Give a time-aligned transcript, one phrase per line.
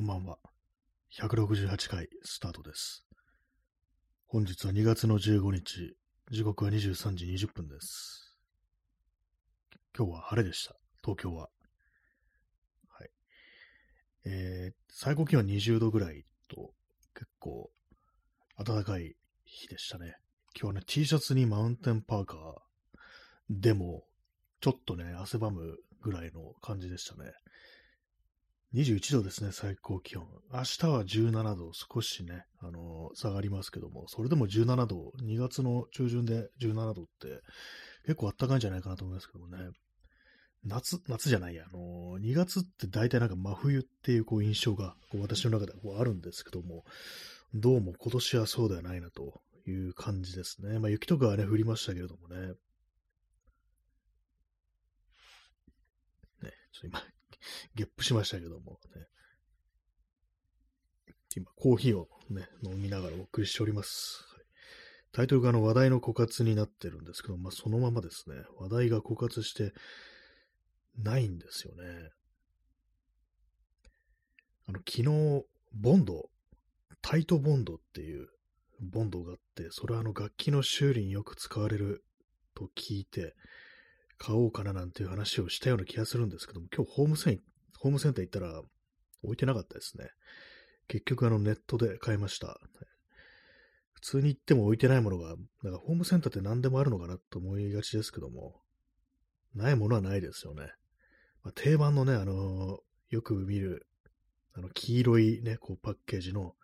[0.00, 0.38] こんばんは。
[1.20, 3.04] 168回スタートです。
[4.28, 5.94] 本日は2月の15日、
[6.30, 8.34] 時刻は23時20分です。
[9.94, 10.74] 今日は晴れでした。
[11.04, 11.50] 東京は。
[12.88, 13.10] はい。
[14.24, 16.70] えー、最高気温20度ぐらいと、
[17.14, 17.70] 結構
[18.56, 20.16] 暖かい日でしたね。
[20.58, 22.54] 今日はね、T シャツにマウンテンパーカー
[23.50, 24.04] でも、
[24.62, 27.32] ちょっとね、汗ばむぐらいの感じでしたね。
[28.72, 30.24] 21度ですね、最高気温。
[30.52, 37.40] 明日は17度、少しね、あのー下がりますけども、それでも17度、2月の中旬で17度って、
[38.04, 39.70] 結構暖かいんじゃないかなと思いますけどもね。
[40.64, 46.84] 夏、夏じゃないや、あのー2月って大体なんか真冬っていうこう印象が、こう私の中ではこうあるんですけども、
[47.52, 50.78] どうも今年はそうではないなという感じですね。
[50.78, 52.54] まあ雪とかはね、降りましたけれどもね。
[56.42, 57.02] ね、ちょっと今、
[57.74, 59.06] ゲップしましたけどもね。
[61.36, 64.24] 今、コーヒーをね、飲みながらお送りしております。
[65.12, 69.72] タイトルがあの話題の枯渇になってるんですけど、まあ、そのままですね、話題が枯渇して
[70.98, 72.10] ないんですよね。
[74.68, 76.30] あの、昨日、ボンド、
[77.02, 78.28] タイトボンドっていう
[78.80, 82.04] ボンドがあって、それはあの楽器の修理によく使われる
[82.54, 83.34] と聞いて、
[84.18, 87.40] 買おうかななんていう話をしたような気がするんですけども、今日ホームセン
[87.80, 88.62] ホームセンター行ったら
[89.22, 90.08] 置いてなかったですね。
[90.86, 92.60] 結局あのネットで買いました。
[93.92, 98.60] 普通に行っても置いてないものが、なんかホームセンターって何でもあるのかなと思いがちですけども、
[99.54, 100.72] ないものはないですよね。
[101.42, 103.86] まあ、定番のね、あのよく見る、
[104.54, 106.54] あの黄色いね、こうパッケージの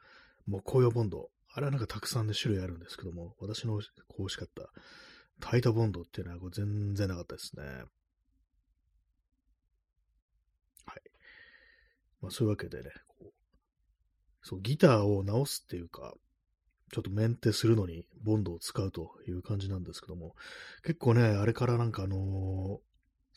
[0.47, 1.31] 木工用ボンド。
[1.53, 3.81] あれはなんかたくさんね、種類あるんですけども、私のこ
[4.19, 4.71] う欲しかった
[5.41, 7.63] タイトボンドっていうのはこう全然なかったですね。
[10.87, 11.03] はい。
[12.21, 13.33] まあそういうわけでね、こう
[14.43, 16.15] そう、ギターを直すっていうか、
[16.93, 20.35] ちょっとメンテするのにボンドを使うという感じなんですけども、
[20.85, 22.87] 結構ね、あれからなんかあのー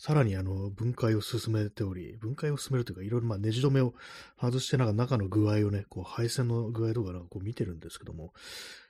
[0.02, 3.94] さらにあの、分解を進めており、分解を進めるというか、いろいろまあネジ止めを
[4.42, 8.32] 外して、なんか中の具合をね、こう配線の具合とかなんかこう見てるんですけども、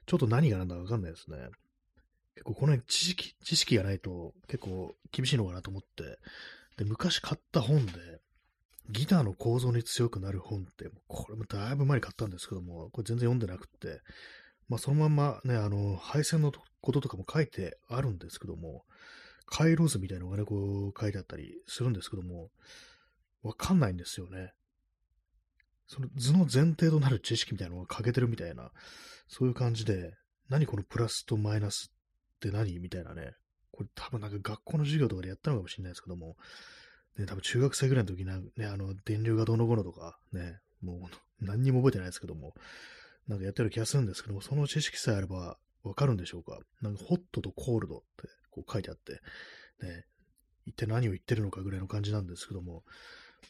[0.05, 1.37] ちょっと何がなんだかわかんないですね。
[2.35, 6.19] 結構この辺知識、知識がないと結構厳しいのかなと思って、
[6.77, 7.93] で、昔買った本で、
[8.89, 14.01] ギターの構造に強くなる本って、これもだいぶ前に買ったんですけども、これ全然読んでなくって、
[14.67, 16.51] まあそのまんまね、あの、配線の
[16.81, 18.83] こととかも書いてあるんですけども、
[19.45, 22.49] 回路図みたいなのがね、こう書いてあったりするんですけども、
[23.41, 24.53] わかんないんですよね。
[25.87, 28.71] その図の前提となる知識みたいなのが欠けてるみたいな、
[29.27, 30.13] そういう感じで、
[30.49, 31.91] 何このプラスとマイナス
[32.35, 32.79] って何？
[32.79, 33.33] みたいなね。
[33.71, 36.35] これ多分なんか学校の授業とかでやったのかもしれないですけども、
[37.19, 41.09] ね、多分中学生ぐらいの時な、ね、あの、電流がどの頃とか、ね、も
[41.41, 42.53] う何にも覚えてないですけども、
[43.27, 46.57] なんかやってる気がするんですけども、その知識さえあればわかるんでしょうか？
[46.81, 48.05] なんかホットとコールドって
[48.49, 49.19] こう書いてあって、
[49.85, 50.05] ね、
[50.65, 52.83] 一体何を言ってるのかぐらいの感じなんですけども、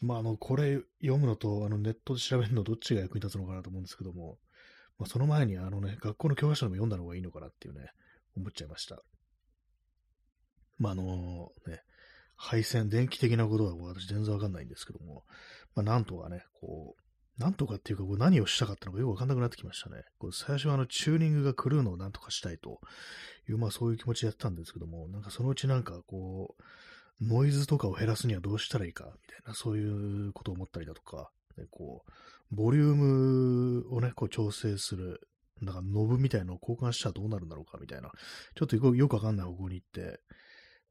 [0.02, 4.38] まあ、あの、これ読むのと、あの、ネットで調べるのどっちが役に立つのかなと思うんですけども、
[4.98, 7.90] まあ、その前に、あのね、学校の教科書でも読んだのがいいのかなっていうね、
[8.36, 9.02] 思っちゃいました。
[10.78, 11.82] まあ、あのね、
[12.42, 15.24] 配線、電気的なことは私全然わかんないんですけども、
[15.74, 17.02] まあ、なんとかね、こう、
[17.40, 20.04] なんとかっていうか、こう何をしたかったのかよくわかんなくなってきましたね。
[20.18, 22.80] こう最初はあの、チューニングが狂うのをなんとかしたいと
[23.48, 35.28] いう、まあそういう気持ちでやってたんですけども、なんかそのうちなんかこう、ノイズとかを減らすにはどうしたらいいか、みたいな、そういうことを思ったりだとか、ね、こう、ボリュームをね、こう調整する、
[35.60, 38.10] なんかノブみたいなのを交換したらどうなるんだろうか、みたいな、
[38.54, 40.20] ちょっとよくわかんない方向に行って、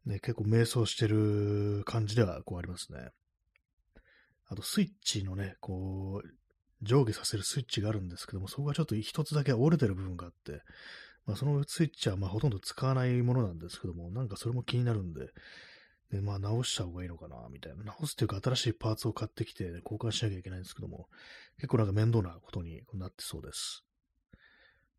[0.06, 3.10] ね、結構迷走してる感じではこうありますね。
[4.48, 6.28] あと、スイッチのね、こう、
[6.82, 10.64] 上下させるスイッチがあるんですけども、そこがちょっと一つだけ折れてる部分があって、
[11.26, 15.28] まあ、そのスイッチはまほとんど使わないものなんですけども、なんかそれも気になるんで、
[16.12, 17.84] でまあ直した方がいいのかな、みたいな。
[17.84, 21.08] 直すっていうか新しいパーツを買ってきて、交換しなきゃいけないんですけども、
[21.58, 23.84] 結構なんか面倒なことになってそうです。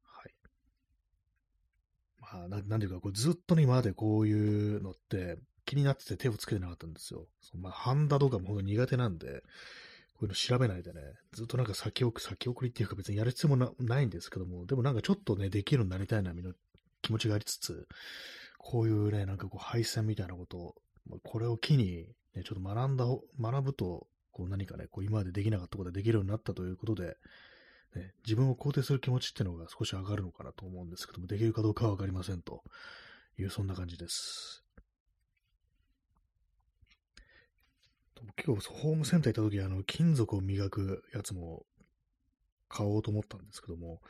[0.05, 0.33] はい。
[0.43, 7.27] まあ、ななんていうか、こうずっとね、今までこういうのって気になってて手をつけてなかったんですよ。
[7.41, 9.43] そのまあ、ハンダとかも本当に苦手なんで、
[10.15, 11.00] こういうの調べないでね、
[11.32, 16.53] ずっとなんか先送り、先送りっていうか別にやる必要もなないんですけども、でもなんかちょっとね、できるようになりたいな、みの
[17.03, 17.88] 気持ちがありつつ、
[18.59, 20.75] こういうね、なんかこう配線みたいなことを、
[21.25, 23.06] これを機に、ね、ちょっと学んだ、
[23.41, 27.17] 学ぶと、こう何かね、こう今までできなかったことができるようになったということで、
[27.95, 32.63] ね、自分を肯定する気持ちっていうのが少し上がるのかなと思うんですけども、できるかどうかはわかりませんと
[33.39, 34.65] いう、そんな感じです。
[38.45, 41.65] 今日ホームセンター行った時、あの、金属を磨くやつも
[42.69, 44.01] 買おうと思ったんですけども、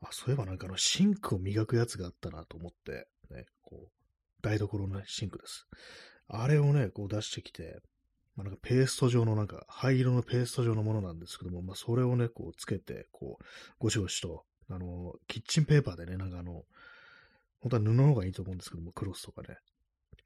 [0.00, 5.66] あ、そういえばなんかあの、シンクを磨くやつがあったなと思って、ね、こう、台所のね、シンクです。
[6.28, 7.80] あれをね、こう出してきて、
[8.36, 13.44] まあ、なんかペースト状のなんか灰色のペースト状のものなんですけども、まあ、それをね、こうつけて、こう、
[13.78, 16.64] ゴシゴシと、あの、キッチンペーパーでね、なんかあの、
[17.60, 19.58] 本当は布の方がいいと思うんですけども、クロスとかね、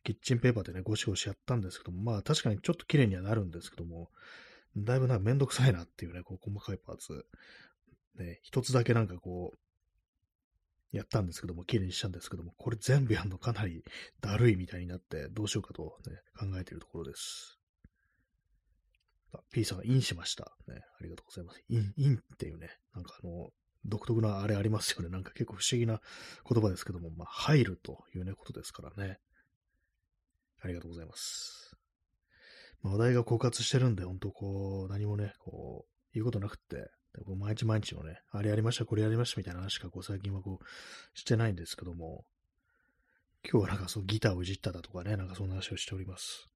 [0.04, 4.10] キッチンペーパーでね、ゴシゴシやったんですけども、まあ確かにちょっと綺麗にはなるんですけども、
[4.76, 7.26] だいぶなんかめんどくさいなっていうね、こう細かいパーツ。
[8.16, 13.84] ね、一つだけなんかこう、やったんですけども、綺麗にしたんですけども、これ全部やるのかなり
[14.20, 17.57] だるいみたいになって、どうしようかと、ね、考えているところです。
[19.32, 20.56] あ、P さんがインしました。
[20.66, 21.62] ね、ありがとうございます。
[21.68, 23.50] イン、インっていうね、なんかあの、
[23.84, 25.08] 独特なあれありますよね。
[25.08, 26.00] なんか結構不思議な
[26.48, 29.18] 言葉ですけども、まあ、入るというね、ことですからね。
[30.60, 31.76] ありがとうございます。
[32.82, 36.90] まあ、話題が枯渇してるんで、本当こう、何もね、こう、言うことなくって、
[37.24, 42.24] こう毎日毎日のね、あれやりました、これやりましたみたいな話しかこう最近はこう、してないんですけども、
[43.50, 46.46] 今日はなんかそうギターをいじっただとかね、なんかそんな話をしております。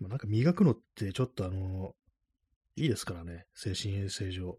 [0.00, 1.94] まあ、なんか磨くのってちょっとあの、
[2.76, 4.58] いいですからね、精神衛生上。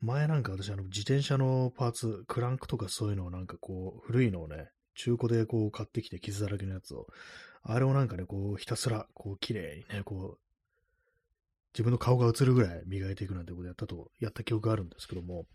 [0.00, 7.06] 前なんか私あの自転車のパーツ、クランクとかそういうのをなんかこう、古いのをね、中古でこう買ってきて傷だらけのやつを、
[7.62, 10.38] あれをなんかね、こうひたすらこう綺麗にね、こう、
[11.72, 15.46] 自分の顔が映るぐらい磨いていくなんてことやったと、やった記憶があるんですけども、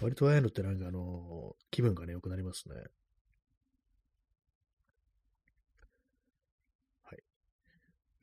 [0.00, 2.74] 割とああいうのってなんかあの、気分がね、良くなりますね。
[7.02, 7.18] はい。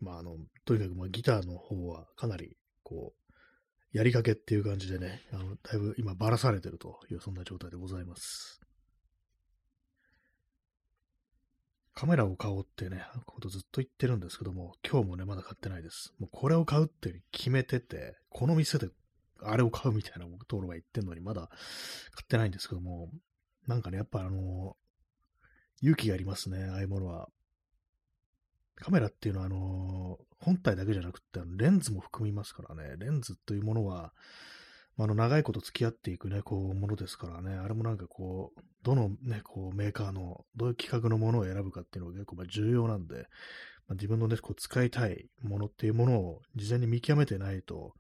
[0.06, 8.62] まああの、とにかくまあギターの方はかなり、こう、やりかけっていう感じでね、あの、だいぶ今ばらされてるという、そんな状態でございます。
[11.94, 16.14] カメラを買おうってね、ことずっと言ってるんですけども、今日もね、まだ買ってないです。
[16.20, 18.90] もうこれを買うって決めてて、この店で
[19.42, 23.10] あれを買うみたいなところが言ってんのに、まだ買ってないんですけども、
[23.66, 24.76] なんかね、やっぱあの、
[25.82, 27.30] 勇気がありますね、ああいうものは。
[28.82, 34.14] カメラっていうのは、あの、本体だけじゃなくて、レンズも含みますからね、レンズというものは、
[34.98, 43.28] あの、長いこと付き合っていくね、こう、ものですからね、あれもなんかこう、どのね、こう、メーカーの、どういう企画のものを選ぶかっていうのが結構ま重要なんで、
[43.88, 47.94] まあ、自分のね、こう、使いたいものっていうものを事前に見極めてないと、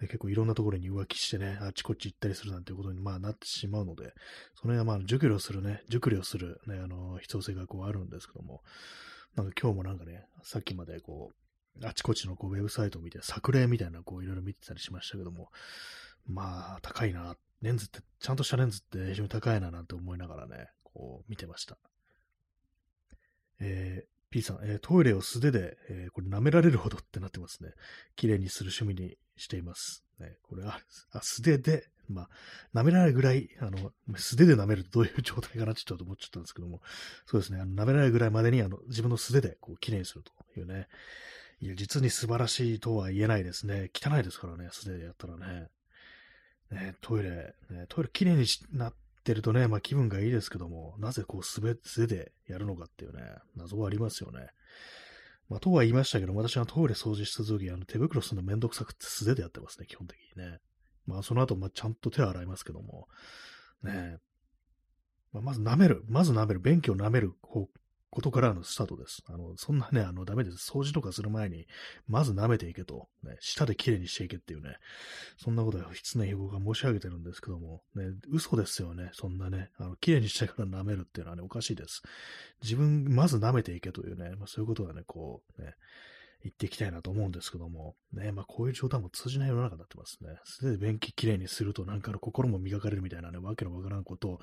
[0.00, 4.12] ね、結構いろんなところに浮気してね、あちこち行ったりするなんていうことに、まあ、なってしまうので、
[4.54, 8.62] その辺はまあ、熟慮するね、熟慮するね、あの、必要性がこう、あるんですけども、
[9.36, 11.30] なんか今日もなんかね、さっきまでこ
[11.80, 15.50] う、あちこちのこうウェブサイトを見て、作例みたいなこういろいろ見てたりしましたけども、
[16.26, 17.36] まあ、高いな。
[17.62, 21.78] レンズって、ちゃんとしたレンズって非常に高いななんて思いながらね、こう見てました。
[23.60, 27.70] えー、P さん、えー、トイレを素手で、えー、これ舐められるほどってなってますね。
[28.16, 30.04] 綺麗にする趣味にしています。
[30.18, 30.78] ね、これは、
[31.12, 32.28] あ、素手で、まあ、
[32.74, 36.82] 舐められるぐらい、あの、素手で舐めるとどういう状態かなってちょっと思っちゃったんですけども、
[37.26, 40.88] そうですね、あの舐められるぐらいまでに、あの、自分の素手で、こう、綺麗にするというね。
[41.60, 43.90] いや、実に素晴らしいとは言えないですね。
[43.94, 45.68] 汚いですからね、素手でやったらね。
[46.70, 53.22] ね、トイレ、ね、トイレきれいになってるとね、まあ気分がいいですけども、なぜこう素手でやるのかっていうね、
[53.56, 54.48] 謎はありますよね。
[55.48, 60.58] まあ、とは言いましたけど、私はトイレ掃除した時、あの手袋するのめんどくさくて素手でやってますね、基本的にね。
[61.06, 63.08] まあその後、まあちゃんと手を洗いますけども、
[63.82, 64.18] ね
[65.32, 69.24] まあ、まず舐める、まず舐める、便器を舐めることからのスタートです。
[69.26, 70.70] あの、そんなね、あの、ダメです。
[70.70, 71.66] 掃除とかする前に、
[72.06, 74.76] まず舐めていけと、ね、舌できれいにしていけっていうね、
[75.36, 82.02] そんなことは失礼僕が申し上げてるんですけども、ね、嘘ですよね、そんなね、あの、きれいにしてから舐めるっていうのはね、おかしいです。
[82.62, 85.74] 自分、まず舐めていけというね、まあ、そういうことがね、こう、ね、
[86.44, 90.28] 言っていきたいなと思うんですけども、ね、まあこういう状態も通じない世の中になってますね。
[90.44, 94.40] すで便器きれいにするとなんかの心も磨かれるみたいなね、わけのわからんことを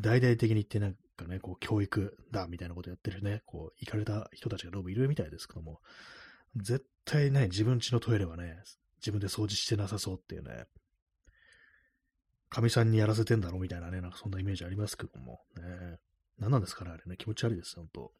[0.00, 5.80] 大々的に言ってなんかね、こう教育だみたいなことやってるね、こう、行かれた人たちがどうもいるみたいですけども、
[6.56, 8.62] 絶対ね、自分家のトイレはね、
[9.00, 10.64] 自分で掃除してなさそうっていうね、
[12.48, 15.98] 神さんにやらせてんだろうみたいなね、なんかそんなイメージありますけども、ね、
[16.38, 18.12] 何なんですかね、あれね、気持ち悪いです、本当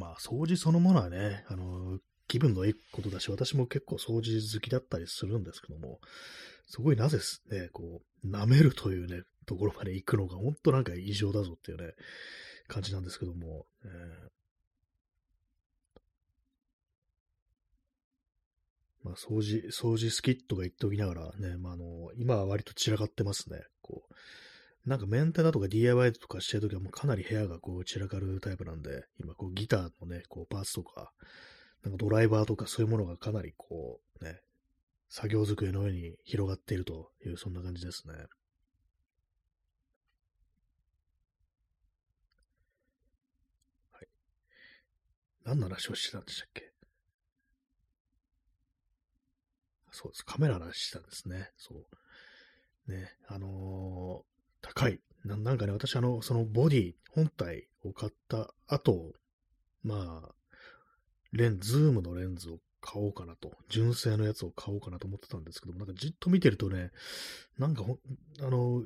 [0.00, 6.00] まあ、掃除そのものはね、あの、気分のいいことだし、私も結構掃除好きだったりするんですけども、
[6.66, 11.92] すごいなぜすね、こう、舐めるというね、ところまで行くのが、本当なんか異常だぞっていうね、
[12.66, 14.30] 感じなんですけども、えー
[19.02, 23.60] まあ、掃除、掃除好きとか言っておきながらね、まあ、あの、今は割と散らかってますね。
[23.82, 24.14] こう、
[24.90, 31.12] なんかメンテだとか DIY とかしてるときはもうかなり部屋がこう散らかるタイプなんで、今こうギターのね、こうパーツとか、
[31.84, 34.40] なんかドライバーとかそういうものがかなりこうね、
[35.08, 38.14] 作業机の上に広がっているという、そんな感じですね。
[43.92, 44.08] はい。
[45.44, 46.72] 何の話をしてたんでしたっけ？
[49.92, 50.24] そうです。
[50.24, 51.52] カメラの話してたんですね。
[51.56, 52.92] そう。
[52.92, 54.24] ね、あの、
[54.60, 55.36] 高いな。
[55.36, 59.12] んかね、私あの、そのボディ本体を買った後、
[59.82, 60.34] まあ、
[61.32, 66.90] レン、ズームのレンズを買おうかなと、純正のやつを買おうかなと思ってたんですけども、なんかじっと見てるとね、
[67.58, 67.84] なんか、
[68.40, 68.84] あの、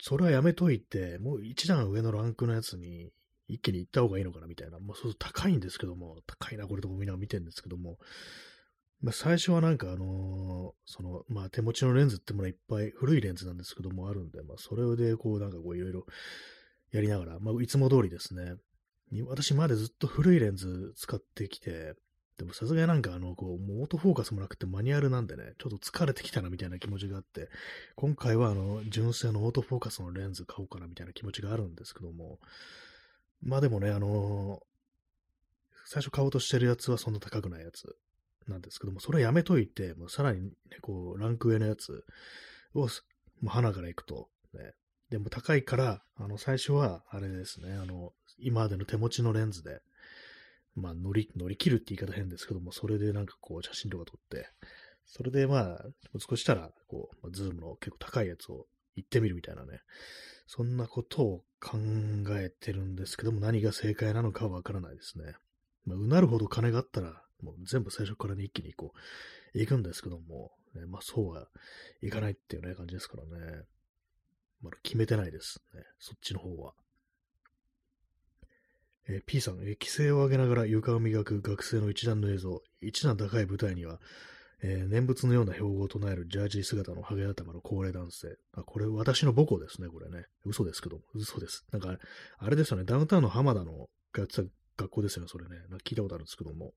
[0.00, 3.10] それはやめといて、もう一段上のランクのやつに
[3.48, 7.98] 一気に行った方がいいのかなみたいな、まあ、そう高いんですけども、高いな、これともみんな見てるんですけども、
[9.02, 16.06] まあ、最初はなんかあのー、その、まあ、手持ちのレンズってものはいっぱい古いレンズなんですけどもあるんで、まあ、それでこうなんかこういろいろ
[16.92, 18.54] やりながら、まあ、いつも通りですね、
[19.28, 21.94] 私までずっと古いレンズ使ってきて、
[22.38, 27.48] でもさすがになんかあの、こう、もうオートフォーカスもなくてマニュアルなんでね、ちょっと疲れてきたなみたいな気持ちがあって、
[27.94, 32.38] 今回はあの、純正のオートフォーカスのレンズ買おうかなみたいな気持ちがあるんですけども、
[33.42, 34.60] まあでもね、あの
[35.86, 37.96] 最初買おうとしてるやつはそんな高くないやつ。
[38.48, 40.50] なんですけども、それやめといて、もうさらにね、
[40.80, 42.04] こう、ランク上のやつ
[42.74, 42.86] を、も
[43.44, 44.72] う花から行くと、ね、
[45.10, 49.80] でも高いから、あの、最初は、あれですね、あの、今までの手持ちのレンズで、
[50.74, 54.48] まあ、乗り、乗り切るって言い方変ですけども、それでなんかこう、写真とか撮って、
[55.06, 55.84] それでまあ、
[56.18, 59.80] 少ししたら、こう、ズームの結構高いやつを行ってみるみたいなね、
[60.46, 61.78] そんなことを考
[62.30, 65.34] えてるんですけども、何が正解なのかわからないですね。
[65.84, 68.92] まあ、うなるほど金があったら、もう全部最初からね、一気にこ
[69.54, 71.48] う、行くんですけども、ね、まあそうは
[72.02, 73.62] いかないっていうね、感じですからね。
[74.62, 76.72] まだ決めてないですね、そっちの方は。
[79.08, 82.60] えー、P さん、えー、規制を上げながら床を磨く学生の一段の映像。
[82.80, 84.00] 一段高い舞台には、
[84.62, 88.36] えー、念仏のような標語を唱えるジャージ姿のハゲ頭の高齢男性。
[88.52, 90.26] あ、これ私の母校ですね、これね。
[90.44, 91.02] 嘘ですけども。
[91.14, 91.64] 嘘です。
[91.72, 91.96] なんか、
[92.38, 94.42] あれですよね、ダウンタウンの浜田のやってた
[94.76, 95.56] 学校ですよね、それね。
[95.68, 96.72] な聞いたことあるんですけども。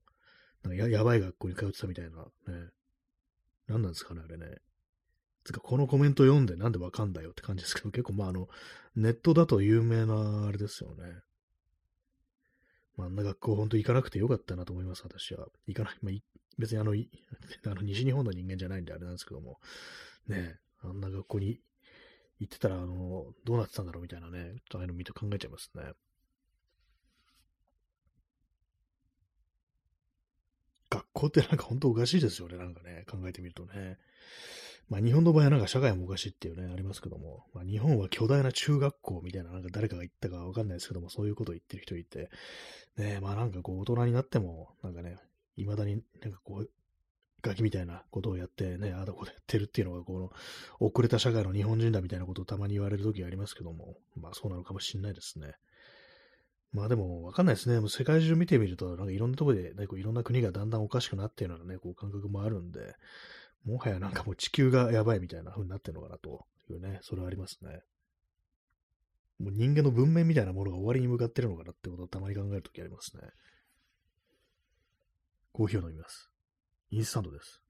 [0.62, 2.10] なんかややばい学校に通ってたみたいな。
[2.52, 2.70] ね。
[3.66, 4.56] 何なんですかね、あれね。
[5.44, 8.48] つか、このコメント読んでなんでわかんだよって感じですけど、 結構まああの、
[8.94, 11.22] ネットだと有名なあれですよね。
[12.96, 15.48] まあ、あんな学校本当行かなくてよかったなと思います、私は。
[15.66, 15.98] 行かない。
[16.02, 16.14] まあ、
[16.58, 16.92] 別にあの、
[17.66, 19.60] あの西日本の人間じゃないんであれなんですけども、
[20.26, 21.60] ねあんな学校に
[22.38, 25.92] 行ってたら、あの、どうなってたんだろうみたいなね、ちょっとああいうの見て考えちゃいますね。
[31.12, 33.98] 校ってなんか本当おかしいですよね、なんかね、考えてみるとね。
[34.88, 42.28] まあ日本の場合はなんか社会もおかしいっていうね、ありますけども、まあ日本は巨大な中学校みたいな、なんか誰かが言ったかわかんないですけども、そういうことを言ってる人いて、
[42.96, 45.18] ねまあなんかこう大人になっても、なんかね、
[45.56, 46.70] 未だになんかこう、
[47.42, 50.30] ガキみたいなことをやってね、ああだことやってるっていうのが、この、
[50.80, 55.54] 遅れた社会の日本人だみたいなことをたまに言われる時ありますけども、まあそうなのかもしれないですね。
[56.72, 57.80] まあでも、わかんないですね。
[57.80, 62.94] もう世界中見てみると、なんかいろんなところで、ね、こういろんな国がだんだんおかしくなっているようなね、こう感覚もあるんで、
[63.64, 67.82] もはやなんかもう地球がやばいみたいな風になってるのかなというね、それはありますね。
[69.40, 73.22] もう人間の文明みたいなものが終わりに向かってるのかなってことをたまに考えるときありますね。
[75.52, 76.30] コーヒーを飲みます。
[76.90, 77.60] インスタントです。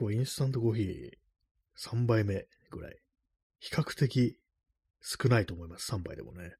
[0.00, 1.10] 今日はインスタントコーヒー
[1.78, 2.96] 3杯目ぐらい。
[3.58, 4.38] 比較的
[5.02, 5.92] 少ないと思います。
[5.92, 6.54] 3杯でもね。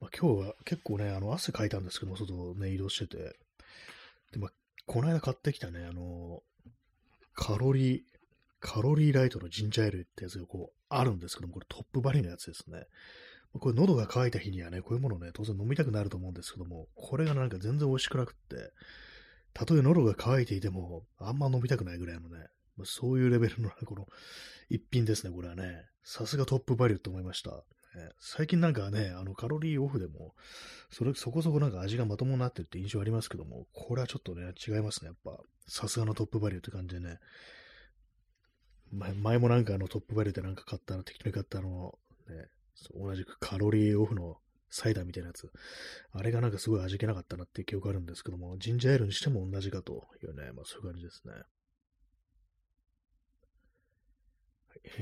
[0.00, 3.36] まあ、今日は結構ね、あの、汗かいたんですけども、外をね、移動してて。
[4.32, 4.50] で、まあ、
[4.86, 6.42] この間買ってきたね、あの、
[7.32, 8.02] カロリー、
[8.58, 12.88] カロリーライトのジンジャーエールってやつがこう、あるんですけども、これトップバリューのやつですね。
[13.58, 18.72] これ喉が渇いた日にはね、こういうものね、当然飲みたくなると思うんですけども、これがなんか全然美味しくなくって、
[19.52, 24.06] たとえ喉が渇いていても、あんま飲みたくないぐらいのね、まあ、そういうレベルの、この、
[24.68, 25.84] 一品ですね、これはね。
[26.04, 27.64] さすがトップバリューと思いました。
[28.20, 30.34] 最近なんかね、あのカロリーオフでも、
[30.90, 35.42] それ、そこそこなんか味がまともになってるって印象ありますけども、これはちょっとね、違いますね、やっぱ。
[35.66, 37.18] さすがのトップバリューって感じでね。
[38.92, 42.46] 前前もなんかあのトップバリューでなんか買ったの、適当に買ったあの、ね、
[42.94, 44.38] 同じくカロリーオフの
[44.70, 45.50] サイダーみたいなやつ。
[46.12, 51.32] あれがなんかすごい味気なかったなっていう記憶あるんですけども、ジンジャーエールにしても同じかというね、まあそういう感じですね。
[51.32, 51.38] は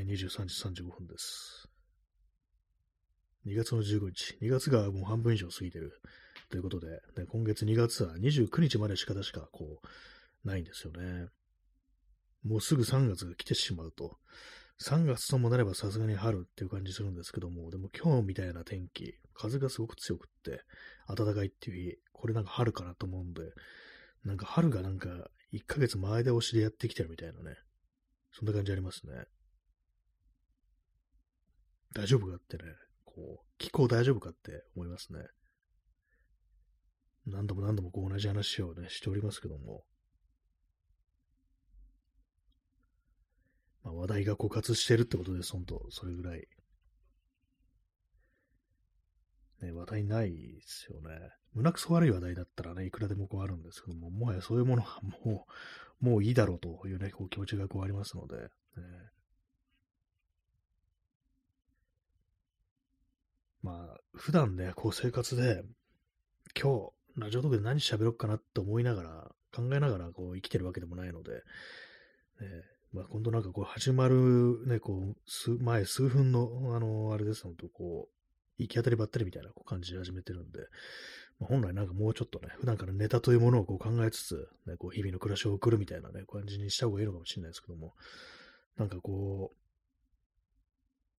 [0.00, 1.68] い、23時35分です。
[3.47, 4.37] 2月の15日。
[4.42, 6.00] 2月がもう半分以上過ぎてる
[6.50, 9.87] ということで、ね、今月2月は29日までしか確かこう、
[10.49, 11.28] ないんですよね。
[12.42, 14.18] もうすぐ3月が来てしまうと。
[14.80, 20.62] 3月ともなればさすがに春っていう感じするんですけども、でも今日みたいな天気、風がすごく強くって、
[21.08, 23.42] 暖かいっていう日、これなんか春かなと思うんで、
[24.25, 25.08] なんか春がなんか
[25.52, 27.56] 1ヶ月前倒しでやってきてるみたいなね、
[28.32, 29.25] そんな感じありますね。
[31.94, 32.62] 大丈夫かってね、
[33.04, 35.20] こう、気候大丈夫かって思いますね。
[37.26, 39.82] 何度も何度もこう同じ話をね、しておりますけども。
[43.88, 46.47] まあ、話題が枯渇してるってことです、本当それぐらい。
[49.62, 51.09] ね、話題ないですよね。
[51.54, 55.47] 胸くそ悪い話題だったらね、いくらでもこうあるんですけども、もはやそういうものはも
[56.02, 58.49] う、もういいだろうというね、こう気持ちがこうありますので、ね、
[63.62, 65.64] まあ、普段ね、こう生活で、
[66.61, 71.40] 今日、ラジオトークで何喋ろうかなって思いながら、考えながらこう生きてるわけでもないので、ね、
[72.92, 80.61] まあ、今度なんかこう始まるね、こう、数、前数分の、あの、あれですのと、こう、行き当たりばったりみたいな感じで始めてるんで、
[81.38, 87.95] まあ、本来なんかもうちょっとね、普段からネタというものをこう考えつつ、ね、こう日々の暮らしを送るみたいなね、感じにした方がいいのかもしれないですけども、
[88.76, 89.57] なんかこう、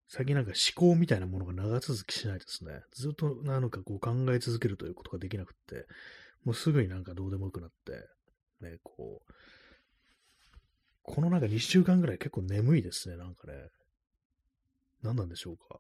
[0.08, 2.82] 最近なんか思考みたいなものが長続きしないですね。
[2.94, 5.86] ずっとなんかこう考え続けるということができなくって、
[6.44, 7.92] もうすぐになんかどうでもよくなって、
[8.62, 9.32] ね、こう、
[11.10, 13.54] このなんか2週間ぐらい結構眠いですね、なんかね。
[15.02, 15.80] 何なんでしょうか。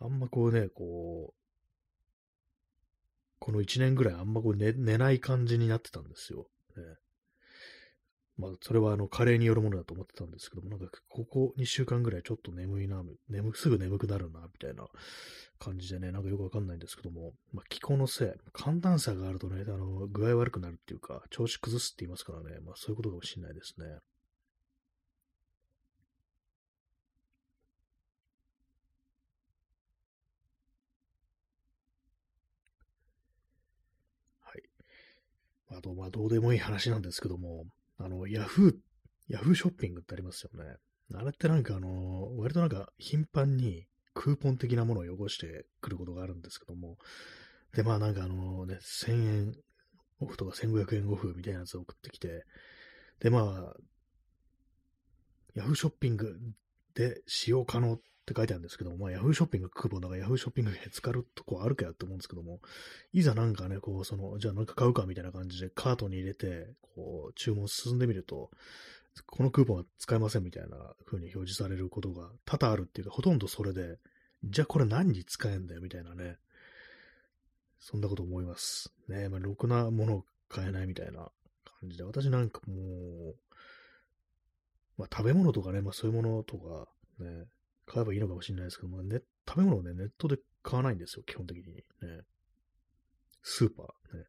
[0.00, 1.40] あんまこうね、こう、
[3.38, 6.46] この1年ぐらいあんまこう寝寝ない感じになってたんですよ。
[6.74, 6.82] ね、
[8.40, 14.86] まあ、それはあの、加齢によるものだと思ってたんですけども、なんか、ここ2週間ぐらいちょっと眠いな、眠、すぐ眠くなるな、みたいな
[15.58, 23.86] 感じでね、なんかよくわかんないんですけども、まあ、気候のせい、寒暖差があるとね、あの、具合悪くなるっていうか、調子崩すって言いますからね、まあ、そういうことかもしれないですね。
[34.42, 34.62] はい。
[35.70, 37.64] あと、まあ、どうでもいい話なんですけども、
[38.02, 38.74] あの、ヤフー、
[39.28, 40.76] ヤフーショッピングってありますよね。
[41.14, 46.96] あれってなんかあの、割となんか頻繁にクーポン的なものを汚してくることがあるんですけども、
[47.74, 49.54] で、まあなんかあのね、1000円
[50.20, 52.44] オフとか1500円オフみたいなやつを送ってきて、
[53.20, 53.76] で、まあ、
[55.54, 56.38] ヤフーショッピング
[56.94, 62.60] で使用可能っって書いてあるんですけども、まあ、ヤフーショッピングクーポンだからヤフーショッピングで使うとこあるかやと思うんですけども、
[63.12, 68.50] いざなんかね、こう、その、じゃあなんか買うかみたいな感じでカートに入れて、こう、注文進んでみると、
[69.26, 73.98] このクーポンは使えませんみたいな風に表示されることが多々あるっていうか、ほとんどそれで、
[74.44, 76.36] じゃあこれ何に使えんだよみたいなね、
[77.80, 78.92] そんなこと思います。
[79.08, 81.30] ねまあ、ろくなものを買えないみたいな
[81.80, 83.34] 感じで、私なんかもう、
[84.96, 86.86] まあ、食べ物とかね、まあ、そういうものとか、
[87.18, 87.46] ね、
[87.90, 91.74] 買えばいいのかもしれないですけども、ね、食べ物をね、ネットで買わないんですよ、基本的に。
[91.74, 91.82] ね。
[93.42, 94.22] スーパー、ね。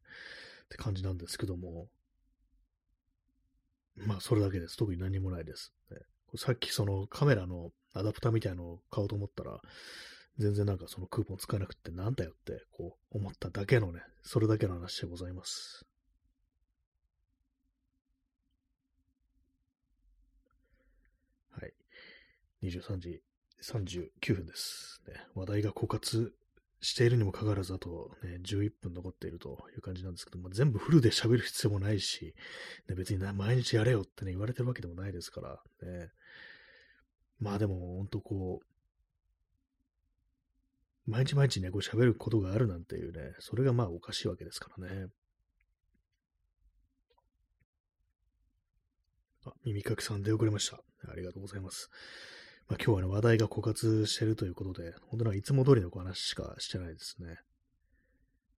[0.64, 1.86] って感じなんですけども。
[3.94, 4.76] まあ、それだけです。
[4.76, 5.72] 特に何もないです。
[5.92, 5.98] ね、
[6.34, 9.60] さっきそのカメラのアダプターみたいのを買おうと思ったら、
[10.38, 15.86] 全然なんかそのクーポン使えなくてなんだよってこう思っただけのね、それだけの話でございます。
[21.52, 21.72] はい。
[22.64, 23.22] 23時
[23.62, 25.02] 39分です。
[25.06, 26.32] ね、話題が枯渇
[26.80, 32.34] しているにもかかわらず、あと、ね、11分残っているという感じなんですけど、まあ、全部フルで喋る必要もないし、
[32.88, 36.10] ね、別に毎日やれよってね、言われてるわけでもないですから、ね。
[37.38, 38.66] まあでも、ほんとこう、
[41.10, 45.06] 毎日毎日ね、こう喋ることがあるなんていうね、それがまあおかしいわけですからね。
[49.44, 50.80] あ、耳かきさん出遅れました。
[51.08, 51.90] ありがとうございます。
[52.72, 57.36] まあ、今日はね、話題が枯渇してるということで、本当なんかいつも通りの話しかしてないですね。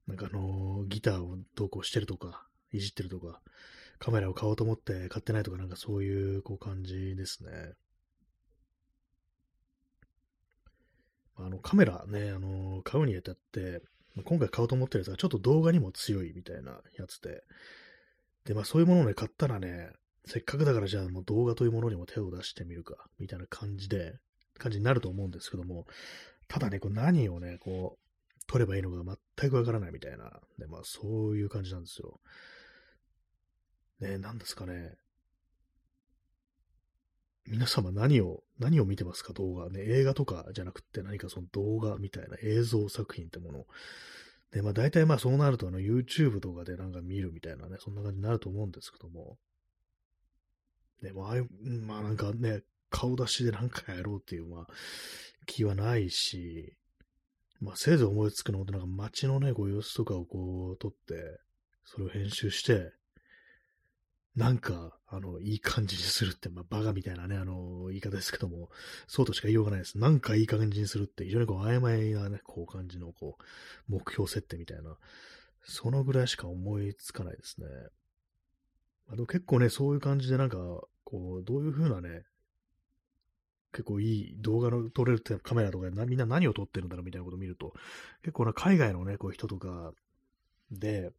[0.06, 3.40] なんかあのー、ギターを投稿してるとか、いじってるとか、
[3.98, 7.72] カメラを買おうと思って買ってないとか、なんかそういうこう感じですね。
[11.34, 13.82] あの、カメラね、あのー、買うにあたって、
[14.24, 17.42] 今回買おうと思ってるやつがちょっと動画にも強いみたいなやつで、
[18.44, 19.90] で、まあそういうものをね、買ったらね、
[20.26, 24.14] せっかくだからじゃあもう動画というものにも手を出してみるか、みたいな感じで、
[24.58, 25.86] 感じになると思うんですけども、
[26.48, 32.20] ただね、こう何をね、こう、撮ればいいのか全くわからないみたいな、で、まあそういう感じなんですよ。
[34.00, 34.94] ね、なんですかね。
[37.46, 39.34] 皆様何を、何を見てますか？
[39.34, 39.80] 動画ね。
[39.80, 43.66] 映画とかじゃなくて何かその動画みたいな映像作品ってもの。
[44.52, 49.36] で、まあ大体まあそうなるとあの YouTube とかでなんか見るみたいなね、そんな感じになると思うんですけども。
[51.04, 51.48] でもああいう、
[51.86, 54.66] まあなんかね、顔出しでなんかやろうっていう、まあ、
[55.46, 56.76] 気はないし、
[57.60, 61.40] まあせいぜい思いつくのってなんか街のね、こう様子とかをこう撮って、
[61.84, 62.92] それを編集して、
[64.36, 68.68] なんか、あの、いい感じにするって、まあ、バカみたいなね、あの、言い方ですけども、
[69.06, 69.96] そうとしか言いようがないです。
[69.96, 73.42] なんかいい感じにするって、非常にこう、曖昧なね、こう感じの、こう、
[73.92, 74.96] 目標設定みたいな、
[75.62, 77.66] そのぐらいしか思いつかないですね。
[79.08, 80.56] あと結構ね、そういう感じでなんか、
[81.04, 82.24] こう、どういう風なね、
[83.72, 87.74] 結構いい動画の撮れるカメラとかでみんな何を撮ってるんだろうみたいなことを見ると、
[88.22, 89.92] 結構な海外のね、こう人とか
[90.70, 91.10] で、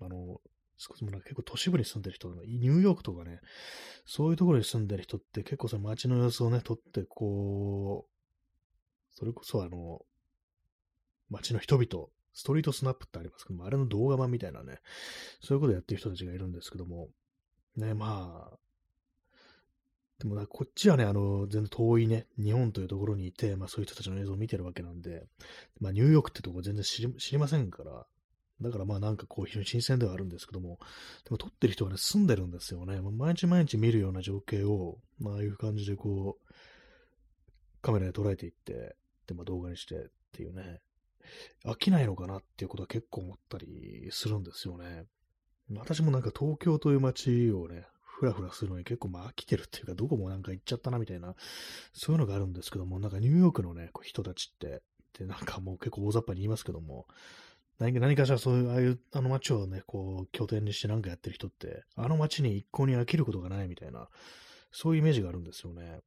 [0.00, 0.40] あの、
[0.76, 3.40] 少しもなんか結構都市部に住んでる人、ニューヨークとかね、
[4.06, 10.00] そういうところに住んでる人って結構その街の様子をね、撮って、こう、それこそあの、
[11.30, 14.78] 街の人々、ストリートスナップってありますけども、あれの動画版みたいなね、
[15.40, 17.08] そういうことやってる人たちがいるんですけども、
[17.76, 18.58] ね、まあ、
[20.20, 25.24] でもこっちはね、あの、全然遠いね、日本というところにいて、まあそういう人たちの映像を見てるわけなんで、
[25.80, 28.06] まあニューヨークってとこ全然知り知りませんから、
[28.60, 30.78] だからまあなんかこう非常に新鮮ではあるんですけども、
[31.24, 33.00] でも撮ってる人はね、住んでるんですよね。
[33.00, 36.52] 毎日毎日見るような情景を、まあああいう感じでこう、
[37.80, 39.98] カメラで捉えていって、で、まあ動画にしてっ
[40.32, 40.80] ていうね、
[41.64, 45.06] 飽きないのかなっていうことは結構思ったりするんですよね。
[45.78, 51.34] 私もなんか東京という街をね、ふらふらするのに結構まあ飽きてるっていうか、どこもなんか行っちゃったなみたいな、
[51.92, 54.82] そういうのがあるんですけども、なんかニューヨークのね、こう人たちって、
[55.18, 57.06] で、なんかもう結構大雑把に言いますけども、
[57.78, 64.08] 何か何かしらそういう、ああいう、あの街をね、こう、拠点にしてなんかやってる人って、あの街に一向に飽きることがないみたいな、
[64.70, 66.00] そういうイメージがあるんですよね。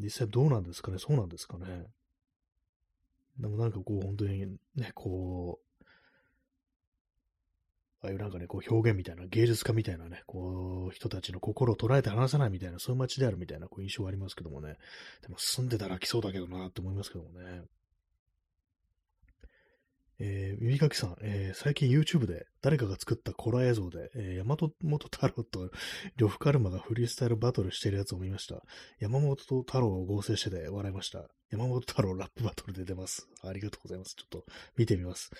[0.00, 0.98] 実際どうなんですかね？
[0.98, 1.86] そうなんですかね？
[3.38, 5.67] でもなんかこう、本当にね、こう、
[8.00, 14.76] ああいうなんかね、こう表現みたいな、芸術家みたいなね、こう、人たちの心を捉えて離さないみたいな、そういう街であるみたいなこう印象はありますけどもね。
[15.22, 17.62] でも住んでたら来そうだけどなって思いますけどもね。
[20.20, 25.70] えー、ゆりかきさん、えー、最近 YouTube で誰かが作ったコラ映像で、えー、山本太郎と
[26.16, 28.60] 呂布カルマがフリースタイルバトルしてるやつを見ました。
[28.98, 31.28] 山本太郎を合成してて笑いました。
[31.50, 33.26] 山本太郎ラップバトルで出ます。
[33.42, 34.14] ありがとうございます。
[34.14, 34.44] ちょっと
[34.76, 35.30] 見てみます。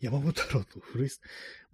[0.00, 1.10] 山本太郎と古い、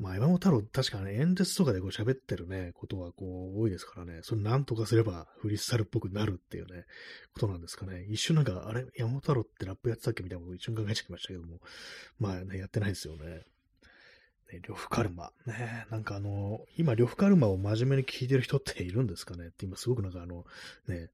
[0.01, 6.85] まあ山本太郎確かね、演説とかでこう喋ってるね、ことはこう多いですからね、それなんとかすればフリースタルっぽくなるっていうね、
[7.33, 8.05] ことなんですかね。
[8.11, 8.87] 一瞬なんか、あれ？
[8.97, 10.25] 山本太郎ってラップやってたっけ？
[10.25, 11.61] みたいなこと一瞬考えちゃいましたけども、
[12.19, 13.45] まあね、やってないですよね。
[14.53, 15.31] ね、呂布カルマ。
[15.47, 19.47] ね、なんかあの、今、呂布カルマを真面目に聞いてる人っているんですかね？
[19.47, 20.45] って今すごくなんかあの、
[20.89, 21.11] ね、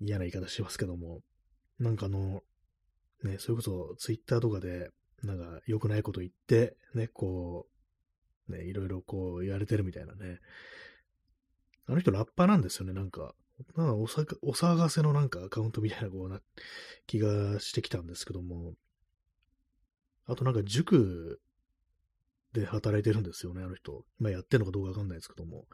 [0.00, 1.20] 嫌な言い方しますけども、
[1.78, 2.42] なんかあの、
[3.22, 4.90] ね、それこそツイッターとかで、
[5.22, 7.66] なんか良くないこと言って、ね、こ
[8.48, 10.40] う、ね、いろいろこう言われてるみたいなね。
[11.88, 13.34] あの人ラッパーなんですよね、なんか。
[13.74, 16.40] なんかおさお騒がせのなんかアカウントみたいなこうな
[17.06, 18.74] 気がしてきたんですけども。
[20.26, 21.40] あとなんか塾
[22.52, 24.04] で働いてるんですよね、あの人。
[24.20, 25.66] 今やってるのかどうかわかんないですけども。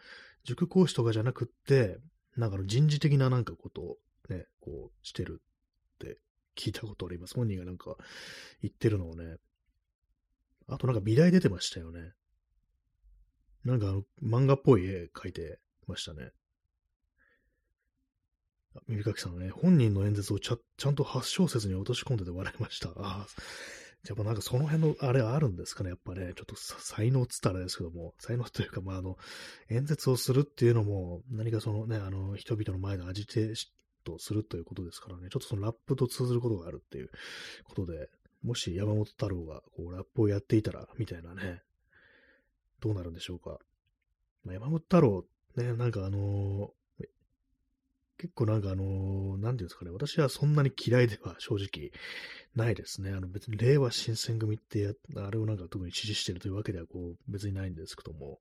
[0.45, 1.99] 塾講師とかじゃなくって、
[2.37, 3.97] なんかの人事的ななんかことを
[4.29, 5.43] ね、こうしてる
[6.11, 6.19] って
[6.57, 7.35] 聞いたことあります。
[7.35, 7.97] 本人がなんか
[8.61, 9.37] 言ってるのをね。
[10.69, 12.13] あとなんか美大出てましたよね。
[13.65, 16.31] なんかあの漫画っぽい絵描いてましたね。
[18.89, 22.89] 耳かきさんはね、本人の演説をちゃちゃんと8小節に落とし込んでて笑いました。
[22.91, 23.27] ああ、
[24.09, 29.19] やっぱなんかその辺のあれあるんですかね、やっぱね、ちょっと才能つったらですけども、才能というか、まああの、
[29.69, 33.55] 演説をするっていうのも、何かそのね、あの、人々の前で味て
[34.05, 37.11] とするということですからね、ちょっとそのラップと通ずることがあるっていう
[37.65, 38.09] ことで、
[38.43, 41.63] もし山本太郎がこうラップをやっていたら、みたいなね、
[42.81, 43.59] どうなるんでしょうか。
[44.45, 45.25] まあ、山本太郎、
[45.57, 47.07] ね、なんかあのー、
[48.19, 51.91] 結構なんかあのー、なんていうんですかね、私はそんなに嫌いでは正直
[52.55, 53.11] ないですね。
[53.11, 58.41] あの別に令和新選組って、あれをなんか特に支持してるというわけではこう別にないんですけども、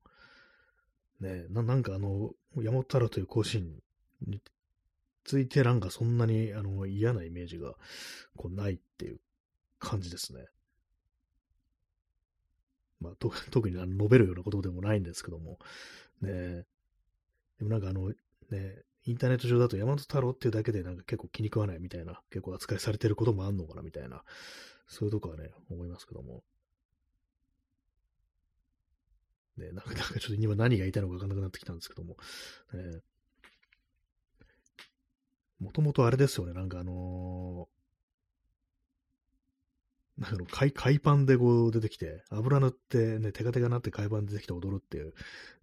[1.20, 3.70] ね、ななんかあの、山本太郎という甲子園
[4.26, 4.42] に
[5.24, 7.76] ついてなんかそんなにあの嫌なイメージが
[8.36, 9.20] こうないっていう
[9.80, 10.46] 感じですね。
[13.00, 15.60] まあ、と 特に述べるようなことでもないんですけども、
[16.22, 16.66] ね
[17.58, 24.24] でもなんかあの、ね、インターネット上だと山本太郎っていうだけでなんか結構気に食わないみたいな、結構扱いされてることもあんのかなみたいな、
[24.88, 26.44] そういうとこはね、思いますけども。
[29.58, 32.18] ね、なんか、なかちょっと今何が言いたいのかわかんなくなってきたんですけども、
[32.74, 33.00] ね、
[35.62, 45.14] もともとあれですよね、なんかあのー、なんかの海海パンでこう出てきて、油塗ってね、テカテカなって海パン出てきて踊るっていう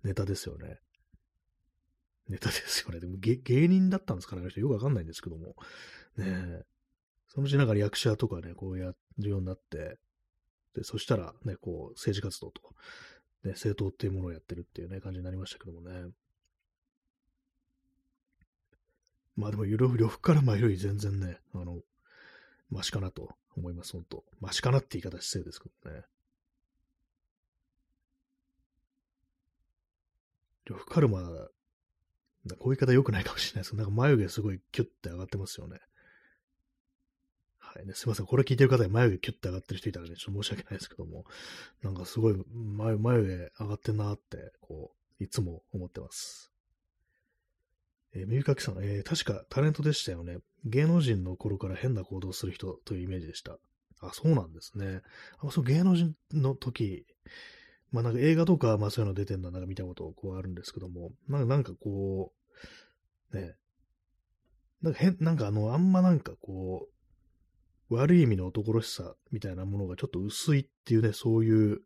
[0.05, 0.79] ネタですよね。
[2.29, 3.01] ネタですよね。
[3.01, 5.57] でも芸人だったんですかね、よくわかんないんですけども。
[6.17, 6.63] ねえ。
[7.27, 9.99] そのうちなんか役者とかね、こうやるようになって、
[10.75, 12.63] で、そしたらね、こう、政治活動と、
[13.43, 16.11] ね、政党っていうものをやってるっていうね、感じになりましたけどもね。
[19.39, 21.81] まあでも、呂布から前より全然ね、あの、
[22.71, 26.03] マシかなと思います、本当マシかなって言い方失礼ですけどね。
[30.65, 35.79] 呂布カルマ、こういう言い方良くないかもしれないですけど、なんか眉毛すごいキュッて上がってますよね。
[37.61, 38.27] はいね、すいません。
[38.27, 41.25] これ聞いてる方で眉毛キュッて上がってる人いたらね、ちょっと申し訳ないですけども、
[41.85, 46.51] なんかすごい眉眉毛上がってんなって、こう、いつも思ってます。
[48.15, 50.39] えー、耳かきさん、えー、確かタレントでしたよね。
[50.65, 53.59] 芸能人の頃から変な行動する人というイメージでした。
[54.01, 55.03] あ、そうなんですね。
[55.41, 57.05] あそう芸能人の時、
[57.91, 62.33] まあなんか映画とか、まあそういうの出てるのはなんか見たことこうあるんですけども、なんかなんかこ
[63.33, 63.55] う、ね、
[64.83, 66.98] なんか変、なんかあの、あんまなんかこう、
[67.91, 71.81] 悪い意味の男らしさみたいなものがちょっと薄いっていうね、そういう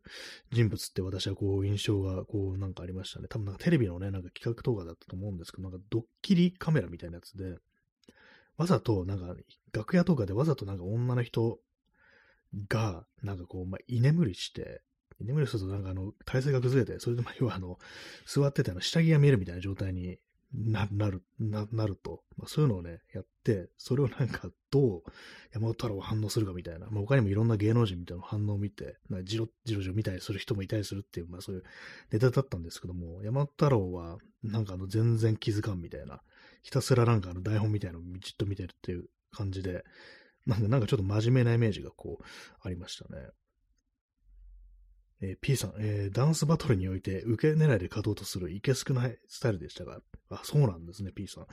[0.51, 3.27] 人物って私はこう印象がこうなんかありましたね。
[3.29, 7.57] 多分なんかテレビのね、なんか企画動画だったと思うんですけど、なんかドッキリカメラみたいなやつで、
[8.57, 9.35] わざとなんか
[9.71, 11.59] 楽屋とかでわざとなんか女の人
[12.69, 14.81] がなんかこう、まあ、居眠りして、
[15.21, 17.79] 居眠りするとなんかあの体勢が崩れて、それでま要はあの
[18.25, 20.17] 座っててあの下着が見えるみたいな状態に
[20.53, 22.23] な、なる、な、なると。
[22.37, 25.03] まあ、そういうのをね、やって、それをなんかどう
[25.51, 31.63] 山本太郎が反応するかみたいな、まあ、他にもいろんな芸能人みたいな反応を見て、なんかじろじろじろ見たりする人もいたりするっていう、まあそういう
[32.11, 36.21] ネタだったんですけども、山本太郎はなんかあの全然気づかんみたいな、
[36.61, 39.83] ひたすらなんかあの台本みたいなのをじっと見てるっていう感じで、
[40.45, 42.23] なんかなんかちょっと真面目なイメージがこう、
[42.61, 43.27] ありましたね。
[45.21, 50.01] えー、P さん、えー、ダンスバトルにおいて受け狙いで勝とうとするいけすくないスタイルでしたが、
[50.33, 51.47] あ、そうなんですね、P さん。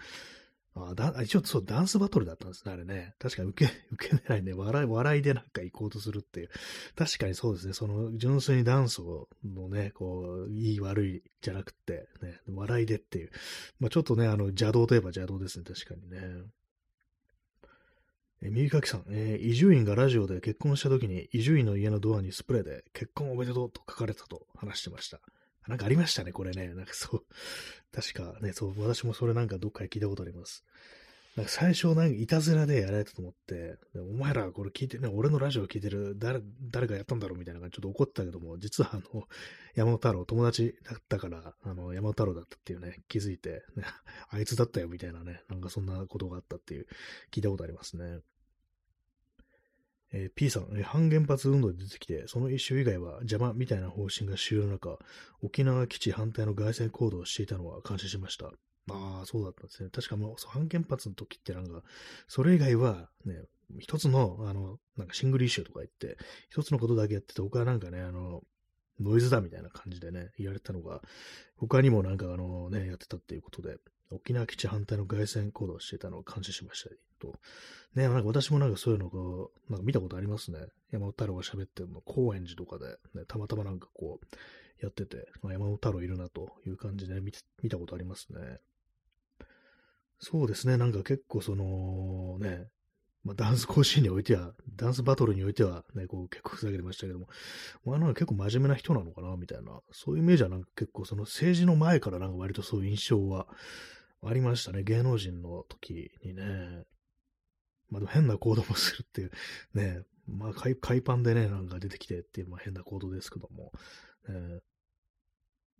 [0.76, 3.14] あだ一応、そう、ダンスバトルだったんですね、あれね。
[3.18, 6.50] 確かに受け、 受け狙いね、笑い、笑いでなんか行こうとするっていう。
[6.94, 13.30] 確かにそうですね、その、純粋にダンスを、のね、こう、いい悪いじゃなくて、ね、笑いでっていう。
[13.80, 16.44] まあちょっとね、あの、邪道といえば邪道ですね、確かにね。
[18.42, 25.20] え、右かきさん、えー、伊集院がラジオで結婚した時に、伊集院の家のドアにスプレーで結婚おめでとうと書かれたと話してました。
[25.68, 26.68] なんかありましたね、これね。
[26.74, 27.24] なんかそう、
[27.92, 30.64] 確かね、そう、私もそれなんかどっかで聞いたことあります。
[31.36, 39.28] なんか最初なんかいたずらでやられたと思って、お前らこれ聞いてね、俺のラジオ聞いてる、誰、誰がやったんだろうみたいな感じでちょっと怒ったけども、実はあの、
[39.74, 43.84] 山本太郎、友達だったから、あの、山本太郎だったっていうね、気づいて、ね、
[44.28, 46.86] あいつだったよみたいなね、なんかそんなことがあったっていう、
[47.30, 48.18] 聞いたことありますね。
[50.12, 54.98] えー、P さん、えー、反原発運動で出てきて、その一種以外は邪魔みたいな方針が主流の中、
[55.42, 58.46] 沖縄基地反対の外線行動をしていたのは感謝しました。
[58.90, 59.90] ああ、そうだったんですね。
[59.90, 61.82] 確かもう、反原発の時ってなんか、
[62.26, 63.34] それ以外はね、
[63.78, 66.18] 一つの、あの、なんかシングルイシューとか言って、
[66.48, 68.42] 一つのことだけやってて、他はなんかね、あの、
[69.00, 71.02] ノイズだみたいな感じでね、言われたのが、
[71.56, 73.76] 他にもなんかあのね、やってたっていうことで、
[74.10, 76.90] 沖縄基地反対の外線行動をしていたのを感謝しました
[77.20, 77.38] と。
[77.94, 80.58] ね、なんか私もなんかそういうのをなんか見たことありますね。
[80.90, 84.26] 山本太郎が喋ってるの、高円寺とかで、ね、たまたまなんかこう、
[84.82, 88.58] やってて、まあ、山本太郎いるなという感じで見見たことありますね。
[90.18, 92.68] そうですね、なんか結構その、ね、
[93.24, 97.28] まあ、ダンス甲子園においては、ダンスバトルにおいては、ね、こう結構ふざけてましたけども、
[97.84, 103.46] まあ、なんか結構真面目な人なのかな、みたいな、そういうイメージはなんか結構その政治の前からなんか割とそういう印象は
[104.22, 104.82] ありましたね。
[104.82, 106.84] 芸能人の時にね。
[107.90, 109.30] まあ変な行動もするっていう、
[109.74, 113.72] ね、まあ海海パンでね、なんか出てきてっていう、まあ変な行動ですけども、
[114.28, 114.60] え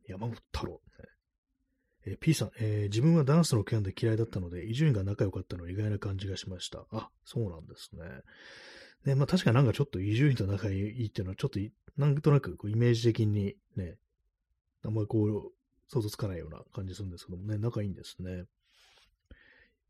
[0.09, 0.79] ー、山本太郎、ね、
[2.07, 6.85] えー、P さん、えー、自分はダンスの件で嫌いだったので、伊集院が仲良かったのは意外な感じがしました。
[6.93, 8.03] あ、そうなんですね。
[9.05, 11.59] ね、まあ確かになんかちょっと伊集院と仲いいっていうのは、ちょっと
[11.97, 13.97] なんとなくこうイメージ的にね、
[14.85, 15.53] あんまりこう、
[15.89, 18.45] 想像つかないような感じするんですけどもね、仲いいんですね。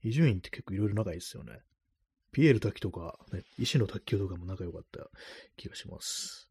[0.03, 1.61] 伊集院って結構いろいろ仲いいですよね。
[2.33, 5.09] ピエール滝とか、ね、石の卓球とかも仲良かった
[5.57, 6.49] 気がします。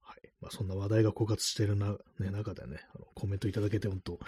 [0.00, 0.28] はい。
[0.40, 4.18] まあ、そんな話題が枯渇してるな、ね、中でね、あのコメントいただけて、本当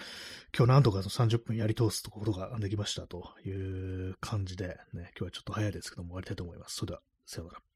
[0.57, 6.75] 今日なんとか30分やり通すことができましたという感じで、ね、今日はちょっと早いですけども終わりたいと思います。
[6.75, 7.74] それでは、さようなら。